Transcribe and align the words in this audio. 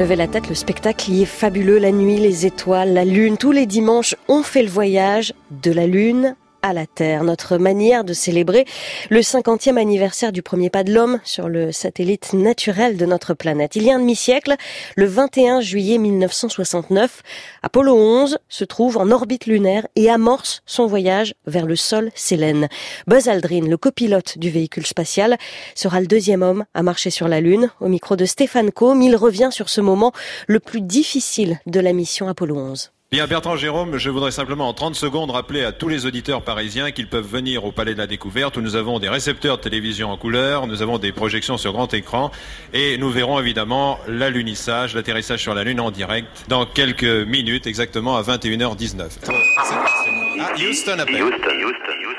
Levez 0.00 0.16
la 0.16 0.28
tête, 0.28 0.48
le 0.48 0.54
spectacle 0.54 1.12
y 1.12 1.20
est 1.20 1.26
fabuleux. 1.26 1.78
La 1.78 1.92
nuit, 1.92 2.16
les 2.16 2.46
étoiles, 2.46 2.94
la 2.94 3.04
lune, 3.04 3.36
tous 3.36 3.52
les 3.52 3.66
dimanches, 3.66 4.16
on 4.28 4.42
fait 4.42 4.62
le 4.62 4.70
voyage 4.70 5.34
de 5.50 5.70
la 5.72 5.86
lune 5.86 6.36
à 6.62 6.72
la 6.72 6.86
Terre, 6.86 7.24
notre 7.24 7.58
manière 7.58 8.04
de 8.04 8.12
célébrer 8.12 8.64
le 9.10 9.20
50e 9.20 9.76
anniversaire 9.78 10.32
du 10.32 10.42
premier 10.42 10.70
pas 10.70 10.84
de 10.84 10.92
l'homme 10.92 11.20
sur 11.24 11.48
le 11.48 11.72
satellite 11.72 12.32
naturel 12.32 12.96
de 12.96 13.06
notre 13.06 13.34
planète. 13.34 13.76
Il 13.76 13.84
y 13.84 13.90
a 13.90 13.96
un 13.96 13.98
demi-siècle, 13.98 14.56
le 14.96 15.06
21 15.06 15.60
juillet 15.60 15.98
1969, 15.98 17.22
Apollo 17.62 17.94
11 17.94 18.38
se 18.48 18.64
trouve 18.64 18.96
en 18.96 19.10
orbite 19.10 19.46
lunaire 19.46 19.86
et 19.96 20.10
amorce 20.10 20.62
son 20.66 20.86
voyage 20.86 21.34
vers 21.46 21.66
le 21.66 21.76
sol 21.76 22.10
Sélène. 22.14 22.68
Buzz 23.06 23.28
Aldrin, 23.28 23.66
le 23.66 23.76
copilote 23.76 24.38
du 24.38 24.50
véhicule 24.50 24.86
spatial, 24.86 25.38
sera 25.74 26.00
le 26.00 26.06
deuxième 26.06 26.42
homme 26.42 26.64
à 26.74 26.82
marcher 26.82 27.10
sur 27.10 27.28
la 27.28 27.40
Lune. 27.40 27.70
Au 27.80 27.88
micro 27.88 28.16
de 28.16 28.24
Stéphane 28.24 28.70
Combe, 28.70 29.02
il 29.02 29.16
revient 29.16 29.50
sur 29.50 29.68
ce 29.68 29.80
moment 29.80 30.12
le 30.46 30.60
plus 30.60 30.80
difficile 30.80 31.58
de 31.66 31.80
la 31.80 31.92
mission 31.92 32.28
Apollo 32.28 32.56
11. 32.56 32.92
Bien 33.12 33.26
Bertrand 33.26 33.56
Jérôme, 33.56 33.96
je 33.96 34.08
voudrais 34.08 34.30
simplement 34.30 34.68
en 34.68 34.72
30 34.72 34.94
secondes 34.94 35.32
rappeler 35.32 35.64
à 35.64 35.72
tous 35.72 35.88
les 35.88 36.06
auditeurs 36.06 36.42
parisiens 36.42 36.92
qu'ils 36.92 37.08
peuvent 37.08 37.26
venir 37.26 37.64
au 37.64 37.72
Palais 37.72 37.92
de 37.92 37.98
la 37.98 38.06
Découverte 38.06 38.56
où 38.56 38.60
nous 38.60 38.76
avons 38.76 39.00
des 39.00 39.08
récepteurs 39.08 39.56
de 39.56 39.62
télévision 39.62 40.12
en 40.12 40.16
couleur, 40.16 40.68
nous 40.68 40.80
avons 40.80 40.98
des 40.98 41.10
projections 41.10 41.58
sur 41.58 41.72
grand 41.72 41.92
écran 41.92 42.30
et 42.72 42.98
nous 42.98 43.10
verrons 43.10 43.40
évidemment 43.40 43.98
l'alunissage, 44.06 44.94
l'atterrissage 44.94 45.40
sur 45.40 45.54
la 45.54 45.64
Lune 45.64 45.80
en 45.80 45.90
direct 45.90 46.28
dans 46.46 46.66
quelques 46.66 47.02
minutes, 47.02 47.66
exactement 47.66 48.16
à 48.16 48.22
21h19. 48.22 49.08
Ah, 49.26 50.52
Houston 50.56 51.00
appelle. 51.00 51.24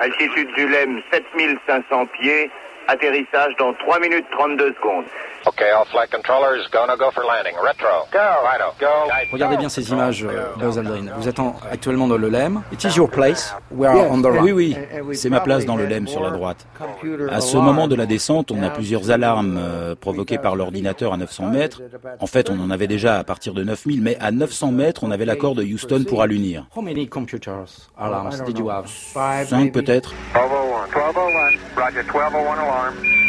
Altitude 0.02 0.50
du 0.58 0.68
LEM 0.68 1.02
7500 1.10 2.06
pieds, 2.20 2.52
atterrissage 2.92 3.54
dans 3.60 3.74
3 3.74 4.00
minutes 4.00 4.26
32 4.38 4.74
secondes. 4.76 5.06
Okay, 5.48 5.72
all 5.72 5.86
flight 5.88 6.12
controllers, 6.12 6.68
go 6.72 6.86
no 6.88 6.96
go 6.96 7.10
for 7.12 7.24
landing. 7.24 7.56
Retro. 7.58 8.06
Go. 8.12 8.20
Righto. 8.46 8.76
Go. 8.80 9.10
Regardez 9.34 9.58
bien 9.58 9.70
ces 9.70 9.90
images, 9.90 10.24
euh, 10.24 10.44
Buzz 10.58 10.78
Aldrin. 10.78 11.06
Vous 11.18 11.28
êtes 11.28 11.40
en- 11.40 11.56
actuellement 11.72 12.08
dans 12.08 12.18
le 12.18 12.30
LEM. 12.30 12.62
It 12.72 12.84
is 12.84 12.96
your 12.96 13.10
place. 13.10 13.56
We 13.72 13.90
are 13.90 14.12
on 14.12 14.22
the 14.22 14.26
right. 14.28 14.42
Oui, 14.44 14.52
oui, 14.52 15.16
c'est 15.16 15.30
ma 15.32 15.40
place 15.40 15.66
dans 15.66 15.76
le 15.78 15.86
LEM 15.88 16.08
sur 16.08 16.22
la 16.22 16.30
droite. 16.30 16.68
À 17.32 17.42
ce 17.42 17.58
moment 17.58 17.88
de 17.88 17.96
la 17.96 18.06
descente, 18.06 18.52
on 18.52 18.62
a 18.62 18.70
plusieurs 18.70 19.10
alarmes 19.10 19.58
euh, 19.60 19.96
provoquées 19.96 20.38
par 20.38 20.56
l'ordinateur 20.56 21.12
à 21.14 21.18
900 21.18 21.48
mètres. 21.48 21.82
En 22.20 22.28
fait, 22.28 22.52
on 22.52 22.60
en 22.60 22.70
avait 22.70 22.88
déjà 22.88 23.18
à 23.18 23.24
partir 23.24 23.54
de 23.56 23.64
9000, 23.64 24.02
mais 24.04 24.18
à 24.20 24.30
900 24.32 24.72
mètres, 24.72 25.04
on 25.04 25.10
avait 25.10 25.26
l'accord 25.26 25.56
de 25.56 25.64
Houston 25.64 26.04
pour 26.08 26.22
allunir. 26.22 26.66
How 26.76 26.82
many 26.84 27.08
computers 27.08 27.90
alarms 27.98 28.44
did 28.46 28.60
you 28.60 28.70
have? 28.70 28.88
5 28.88 29.72
peut-être 29.72 30.14
1201. 30.36 30.86
1201. 30.94 31.82
Roger, 31.82 32.04
1201 32.04 32.60
alarm. 32.60 32.81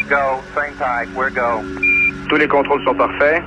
Go. 0.08 0.40
Same 0.54 0.74
type. 0.76 1.14
We're 1.16 1.30
go. 1.30 1.62
Tous 2.28 2.36
les 2.36 2.48
contrôles 2.48 2.82
sont 2.84 2.94
parfaits. 2.94 3.42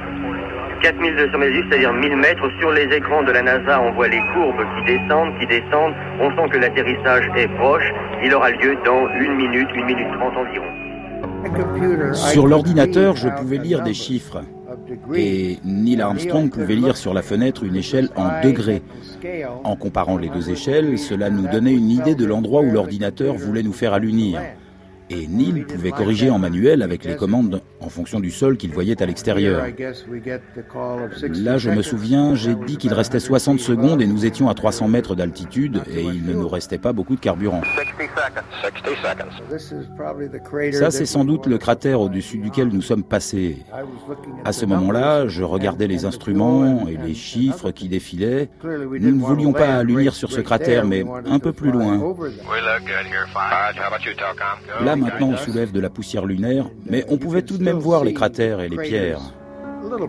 4200 0.82 1.38
mètres, 1.38 1.68
c'est-à-dire 1.70 1.94
1000 1.94 2.16
mètres. 2.18 2.48
Sur 2.60 2.72
les 2.72 2.84
écrans 2.96 3.24
de 3.24 3.32
la 3.32 3.42
NASA, 3.42 3.82
on 3.82 3.94
voit 3.94 4.08
les 4.08 4.22
courbes 4.34 4.64
qui 4.76 4.94
descendent, 4.94 5.38
qui 5.40 5.48
descendent. 5.48 5.94
On 6.20 6.30
sent 6.30 6.50
que 6.52 6.58
l'atterrissage 6.58 7.26
est 7.36 7.48
proche. 7.58 7.84
Il 8.24 8.34
aura 8.34 8.52
lieu 8.52 8.78
dans 8.86 9.08
une 9.20 9.36
minute, 9.36 9.68
une 9.76 9.86
minute 9.86 10.08
trente 10.20 10.36
environ. 10.38 12.14
Sur 12.14 12.48
l'ordinateur, 12.48 13.16
je 13.16 13.30
pouvais 13.30 13.58
lire 13.58 13.82
des 13.82 13.94
chiffres. 13.94 14.42
Et 15.16 15.58
Neil 15.64 16.02
Armstrong 16.02 16.50
pouvait 16.50 16.76
lire 16.76 16.98
sur 16.98 17.14
la 17.14 17.22
fenêtre 17.22 17.64
une 17.64 17.76
échelle 17.76 18.10
en 18.16 18.42
degrés. 18.44 18.82
En 19.64 19.76
comparant 19.76 20.18
les 20.18 20.30
deux 20.30 20.50
échelles, 20.52 21.00
cela 21.00 21.30
nous 21.30 21.48
donnait 21.48 21.74
une 21.74 21.90
idée 21.90 22.16
de 22.16 22.26
l'endroit 22.26 22.62
où 22.62 22.72
l'ordinateur 22.72 23.36
voulait 23.36 23.64
nous 23.64 23.74
faire 23.74 23.94
allunir. 23.94 24.40
Et 25.10 25.28
Neil 25.28 25.66
pouvait 25.66 25.92
corriger 25.92 26.32
en 26.32 26.40
manuel 26.40 26.82
avec 26.82 27.04
les 27.04 27.16
commandes 27.16 27.62
en 27.80 27.90
fonction 27.90 28.20
du 28.20 28.32
sol 28.32 28.58
qu'il 28.58 28.72
voyait 28.72 29.02
à 29.04 29.06
l'extérieur. 29.06 29.68
Là, 31.30 31.58
je 31.58 31.70
me 31.70 31.82
souviens, 31.84 32.34
j'ai 32.34 32.56
dit 32.56 32.78
qu'il 32.78 32.94
restait 32.94 33.20
60 33.20 33.60
secondes 33.60 34.02
et 34.02 34.08
nous 34.08 34.26
étions 34.26 34.50
à 34.50 34.56
300 34.56 34.88
mètres 34.88 35.16
d'altitude 35.16 35.84
et 35.94 36.02
il 36.02 36.26
ne 36.26 36.34
nous 36.34 36.48
restait 36.48 36.80
pas 36.80 36.92
beaucoup 36.92 37.16
de 37.16 37.20
carburant. 37.20 37.62
60 38.62 38.82
seconds. 39.04 39.60
60 39.60 39.60
seconds. 39.60 40.80
Ça, 40.80 40.90
c'est 40.90 41.06
sans 41.06 41.24
doute 41.24 41.46
le 41.46 41.60
cratère 41.60 42.02
au-dessus 42.02 42.40
duquel 42.40 42.70
nous 42.70 42.82
sommes 42.82 43.04
passés. 43.04 43.58
À 44.44 44.54
ce 44.54 44.66
moment-là, 44.66 45.28
je 45.28 45.44
regardais 45.44 45.88
les 45.88 46.06
instruments 46.06 46.88
et 46.88 46.98
les 46.98 47.14
chiffres 47.14 47.70
qui 47.72 47.90
défilaient. 47.90 48.50
Nous 48.64 49.12
ne 49.12 49.22
voulions 49.22 49.54
pas 49.54 49.76
allunir 49.76 50.16
sur 50.16 50.32
ce 50.32 50.42
cratère, 50.42 50.86
mais 50.86 51.06
un 51.28 51.40
peu 51.40 51.54
plus 51.54 51.72
loin. 51.72 52.16
We 54.95 54.95
Là, 54.96 55.02
maintenant, 55.02 55.30
on 55.34 55.38
soulève 55.38 55.72
de 55.72 55.80
la 55.80 55.90
poussière 55.90 56.26
lunaire, 56.26 56.66
mais 56.86 57.04
on 57.10 57.18
pouvait 57.18 57.42
tout 57.42 57.58
de 57.58 57.64
même 57.64 57.78
voir 57.78 58.04
les 58.04 58.14
cratères 58.14 58.62
et 58.62 58.70
les 58.70 58.78
pierres. 58.78 59.20
30 59.90 60.02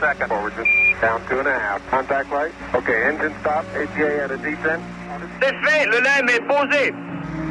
seconds. 0.00 0.28
Forward. 0.28 0.52
Down 1.00 1.20
two 1.28 1.38
and 1.38 1.46
a 1.46 1.58
half. 1.58 1.80
Contact 1.90 2.30
light. 2.30 2.52
Okay, 2.74 2.92
engine 3.08 3.32
stop. 3.40 3.64
APA 3.74 4.24
at 4.24 4.30
a 4.30 4.36
descent. 4.36 4.80
C'est 5.40 5.54
fait, 5.64 5.86
le 5.86 5.98
LEM 6.00 6.28
est 6.28 6.46
posé. 6.46 6.92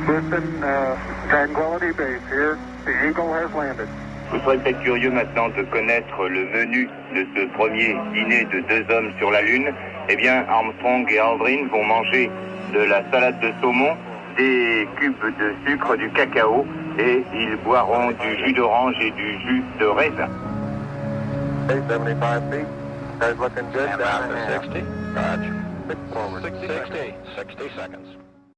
Houston, 0.08 0.64
uh, 0.64 0.96
Tranquility 1.30 1.92
Base 1.98 2.22
here. 2.30 2.58
The 2.86 2.92
Eagle 3.08 3.34
has 3.34 3.50
landed. 3.56 3.88
Vous 4.32 4.40
serez 4.42 4.60
peut-être 4.60 4.84
curieux 4.84 5.10
maintenant 5.10 5.50
de 5.50 5.64
connaître 5.64 6.28
le 6.28 6.46
menu 6.46 6.88
de 7.16 7.26
ce 7.36 7.48
premier 7.58 7.96
dîner 8.14 8.46
de 8.46 8.60
deux 8.70 8.94
hommes 8.94 9.12
sur 9.18 9.32
la 9.32 9.42
Lune. 9.42 9.72
Eh 10.08 10.16
bien, 10.16 10.46
Armstrong 10.48 11.12
et 11.12 11.18
Aldrin 11.18 11.68
vont 11.72 11.84
manger 11.84 12.30
de 12.74 12.80
la 12.82 13.04
salade 13.10 13.40
de 13.42 13.52
saumon, 13.60 13.96
des 14.38 14.88
cubes 14.98 15.16
de 15.40 15.54
sucre, 15.66 15.96
du 15.98 16.10
cacao 16.12 16.66
et 16.98 17.24
ils 17.34 17.58
boiront 17.64 18.12
du 18.12 18.46
jus 18.46 18.54
d'orange 18.54 18.96
et 19.02 19.12
du 19.12 19.40
jus 19.40 19.64
de 19.80 19.86
raisin. 19.86 20.30